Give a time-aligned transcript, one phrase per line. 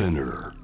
[0.00, 0.54] Spinner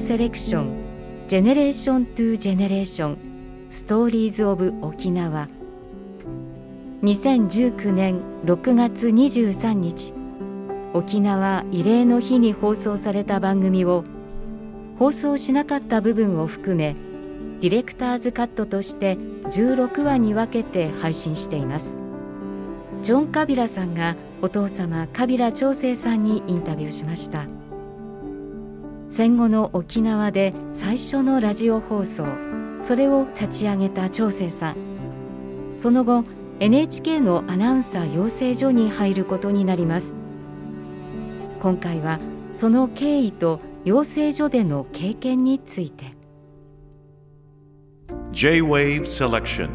[0.00, 0.84] セレクション
[1.26, 3.18] ジェネレーショントゥジェネレーション
[3.68, 5.48] ストーリーズオブ沖縄
[7.02, 10.14] 2019年6月23日
[10.92, 14.04] 沖縄慰霊の日に放送された番組を
[15.00, 16.94] 放送しなかった部分を含め
[17.60, 21.96] ディレクターズカットとして16話に分けて配信しています。
[23.02, 27.46] ジョン・カビラさんがお父様カビラ長生さんにインタビューしました。
[29.08, 32.24] 戦後の沖縄で最初のラジオ放送
[32.80, 34.76] それを立ち上げた長生さん。
[35.76, 36.24] その後
[36.60, 40.14] NHK のアナウンサー養成所に入ることになります。
[41.60, 42.18] 今回は
[42.52, 46.23] その経緯と養成所での経験について。
[48.34, 49.70] J-Wave Selection.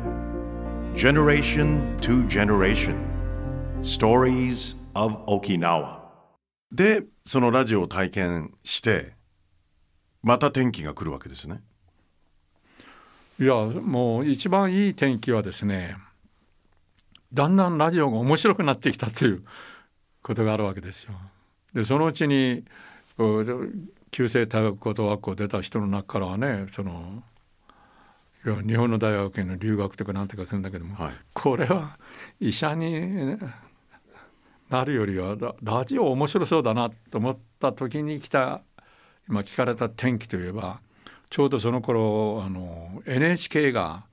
[0.94, 2.97] Generation to Generation.
[3.80, 6.02] Stories of Okinawa.
[6.69, 9.14] でそのラジオを体験して
[10.22, 11.61] また天気が来るわけですね。
[13.39, 15.95] いやもう一番いい天気はですね
[17.31, 19.44] だんだんラジオが面白くなってきたという
[20.22, 21.14] ことがあるわけですよ。
[21.73, 22.66] でそのうちに
[24.12, 27.23] 旧制大学高等学校出た人の中からはねその
[28.44, 31.14] 日本の大学への留学とかなんてかするんだけども、はい。
[31.34, 31.98] これは
[32.40, 33.38] 医者に
[34.70, 38.62] なるよりはララジオ面白そうだなと思った時に来た
[39.28, 40.80] 今聞かれた天気といえば
[41.30, 44.06] ちょうどその頃あの NHK が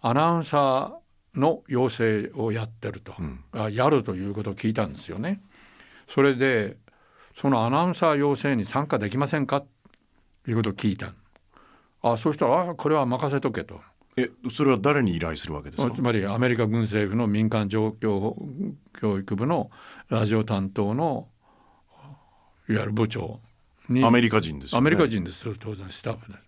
[0.00, 3.14] アナウンサーの養成をやってると、
[3.52, 5.40] あやるということを聞いたんですよね。
[6.08, 6.78] それで
[7.36, 9.60] そのアナウンサー養成に参加できませんか？
[9.60, 11.12] ということを聞いた
[12.02, 13.80] あそうしたらあこれは任せとけと。
[14.16, 15.94] えそれは誰に依頼するわけですか？
[15.94, 18.34] つまりアメリカ軍政府の民間状況
[19.00, 19.70] 教育部の
[20.08, 21.28] ラジオ担当の
[22.68, 23.40] いわゆる部長
[23.88, 24.04] に。
[24.04, 24.82] アメリカ人ですよね。
[24.82, 25.46] アメリカ人です。
[25.46, 26.44] よ当然スタッフです。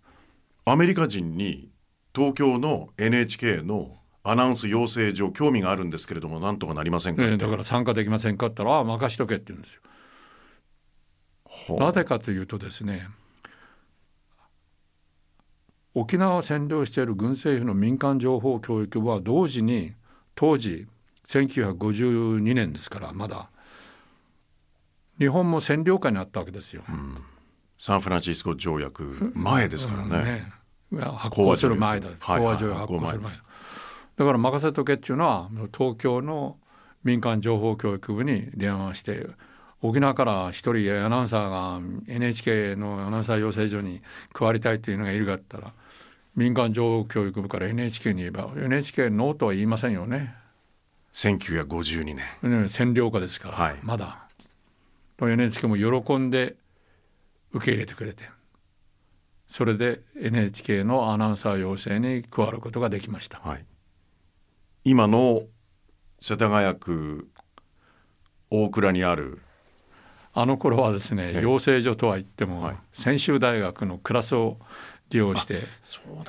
[0.65, 1.71] アメリカ人に
[2.15, 9.75] 東京の NHK のアナウンス養成所興味があるんですけれどもなんとかなりませんかって、ね、だから参加できませんかって言ったら「ああ任しとけ」って言うんです
[11.69, 11.77] よ。
[11.79, 13.09] なぜかというとですね
[15.95, 19.95] 沖縄を占領している軍政府の民間情報教育部は同時に
[20.35, 20.87] 当時
[21.27, 23.51] 1952年ですからまだ
[25.19, 26.83] 日本も占領下にあったわけですよ。
[27.77, 30.53] サンフランシスコ条約前ですからね,、
[30.93, 32.09] いや発行する前だ。
[32.19, 33.33] はい講和条約発行する前。
[34.17, 36.59] だから任せとけっていうのは東京の
[37.05, 39.27] 民間情報教育部に電話して
[39.83, 44.03] 沖縄から一人アナウンサーが NHK のアナウンサー養成所に
[44.33, 45.73] 加わりたいというのがいるかったら
[46.37, 50.35] 民間情報教育部から NHK に言えば NHK ノーとは言いませんよね。
[51.13, 52.17] 1952年。
[52.17, 53.79] ね占領下ですから、はい。
[53.83, 54.27] まだ。
[55.21, 56.57] NHK も喜んで
[57.53, 58.25] 受け入れてくれて。
[59.47, 63.41] それで NHK のアナウンサー養成に加わることができました。
[63.41, 63.65] はい。
[64.85, 65.43] 今の
[66.21, 67.29] 世田谷区
[68.51, 69.41] 大倉にある。
[70.33, 71.43] あの頃はですねええ。
[71.43, 72.77] 養成所とは言っても、はい。
[72.93, 74.59] 専修大学のクラスを
[75.11, 75.63] 利用して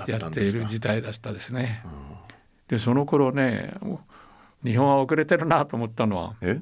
[0.07, 1.83] やっている時代だったですね。
[2.67, 3.73] でその頃ね
[4.63, 6.61] 日本は遅れてるなと思ったのはえ？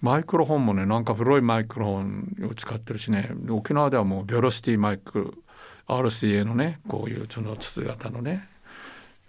[0.00, 5.42] マイクロフォンもねなんか古いマイクロフォンを使ってるしね沖縄ではもうベロシティマイク
[5.88, 8.48] RCA のねこういうその筒型のね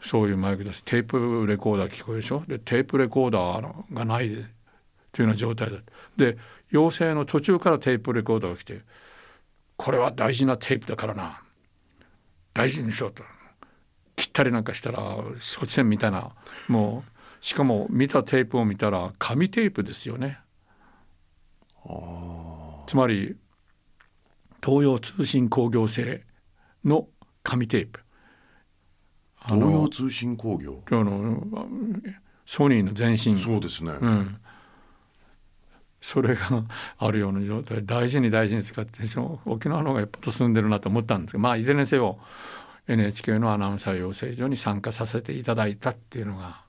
[0.01, 2.43] そういうマイクだしテープレコーダー聞こえるでしょ？
[2.47, 4.45] でテープレコーダーがないというよ
[5.25, 5.77] うな状態だ。
[6.15, 6.37] で
[6.69, 8.79] 養成の途中からテープレコーダーが来て
[9.83, 11.41] これは大事なテープだからな。
[12.53, 13.23] 大事にしようと。
[14.15, 14.99] 切ったりなんかしたら
[15.39, 16.35] そっち線みたいな。
[16.67, 17.11] もう
[17.43, 20.37] しかも見たテープを見たら紙テープですよね。
[22.85, 23.35] つまり
[24.63, 26.25] 東洋通信工業製
[26.85, 27.07] の
[27.41, 28.01] 紙テープ。
[29.39, 30.83] あ東洋の通信工業？
[30.91, 31.65] あの
[32.45, 33.35] ソニーの前身。
[33.35, 34.37] そうですね、うん、
[36.01, 36.65] それが
[36.97, 42.17] あるような状態大事に大事に使ってその沖縄の方がよっぽど進んでるなと思ったんですけどまあいずれにせよ
[42.87, 46.63] NHK のアナウンサー養成所に参加させていただいたっていうのが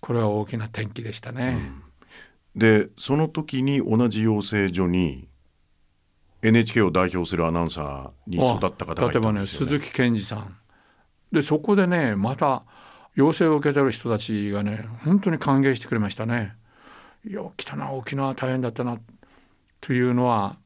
[0.00, 1.72] これは大きな転機でしたね。
[2.54, 5.28] でその時に同じ養成所に
[6.42, 10.56] NHK を代表するアナウンサーに育った方がい例えばねたんですよね鈴木健二さん
[11.32, 12.62] でそこでねまた
[13.14, 16.54] 要請を受けてる人たちがね本当に歓迎してくれましたね。
[17.28, 18.98] いや来たな沖縄大変だったな
[19.82, 20.56] というのは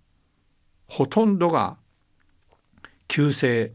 [0.87, 1.77] ほとんどが
[3.09, 3.73] 旧制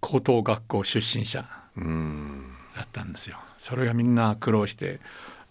[0.00, 3.38] 高等学校出身者だったんですよ。
[3.56, 5.00] それがみんな苦労して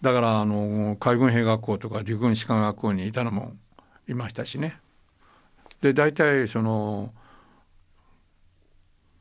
[0.02, 3.54] だからあの海軍兵学校とか陸軍士官学校にいたのも
[4.06, 4.78] いましたしね。
[5.80, 7.12] で大体その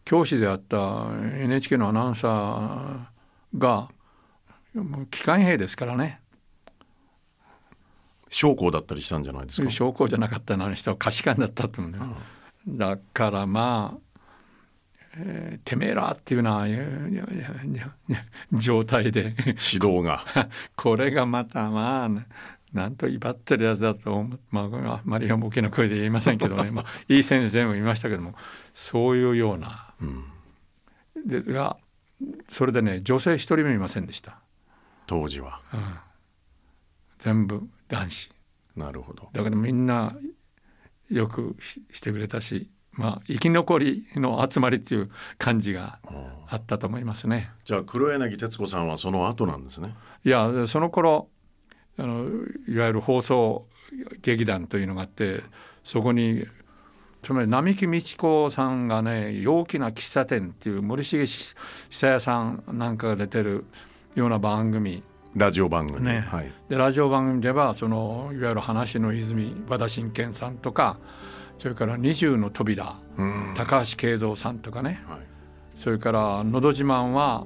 [0.06, 1.08] 教師であった
[1.42, 3.90] NHK のアナウンサーが
[5.10, 6.22] 機関兵ですからね
[8.30, 9.70] 将校だったりしたんじゃないですか？
[9.70, 12.06] 将校じゃなかったのあの人は下士官だったと思うんだよ、
[12.68, 14.08] うん、だからまあ
[15.20, 16.66] えー、てめえらっていうな
[18.54, 19.36] 状態で。
[19.48, 20.24] 指導が。
[20.76, 22.10] これがまたまあ
[22.74, 28.36] なんと威張ってるやつだと思まああまり大きな声で言いませんけどね、 まあ、いい先生もいましたけども。
[28.76, 30.24] そういうような、うん、
[31.26, 31.78] ですが
[32.48, 34.38] それでね女性一人もいませんでした。
[35.08, 35.80] 当時は、うん、
[37.20, 38.32] 全部男子
[38.76, 40.16] なるほどだからみんな
[41.10, 46.00] よくしてくれたしまあ、生き残りの集まりっていう感じが
[46.48, 47.52] あったと思いますね。
[47.64, 49.96] じゃあ黒柳徹子さんはその後なんですね。
[50.26, 51.30] いやその頃
[52.00, 52.26] あの
[52.68, 53.68] いわゆる放送
[54.24, 55.44] 劇団というのがあって
[55.84, 56.46] そこに
[57.22, 61.56] つまり並木道子さんがね陽気な喫茶店っていう森重久
[61.92, 63.66] 彌さんなんかが出てる
[64.16, 65.04] ような番組
[65.38, 70.98] ラジオ番組ね、はい、でラジオ番組ではそのいわゆる話の泉和田真剣さんとか
[71.60, 72.96] それから二重の扉、
[73.56, 75.20] 高橋慶三さんとかね、はい、
[75.80, 77.46] それから「のど自慢」は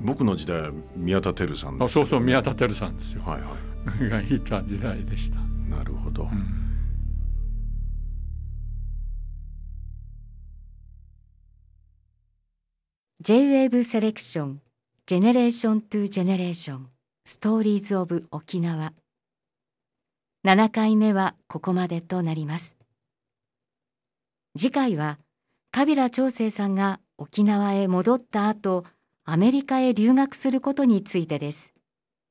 [0.00, 3.22] 僕の時代は宮田輝さんです、ね、そうそう宮田輝さんですよ。
[3.22, 3.52] はいはい。
[4.08, 5.40] がいた時代でした。
[5.68, 6.24] なるほど。
[6.24, 6.30] うん、
[13.20, 18.92] J-WAVE Selection Generation to Generation Stories of 沖縄
[20.46, 22.76] 7回目はここまでとなります。
[24.56, 25.18] 次回は
[25.72, 28.84] 川平朝清さんが沖縄へ戻った後
[29.24, 31.71] アメリカへ留学することについてです。